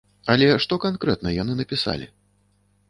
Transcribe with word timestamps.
Але 0.35 0.47
што 0.65 0.79
канкрэтна 0.85 1.35
яны 1.41 1.59
напісалі? 1.61 2.13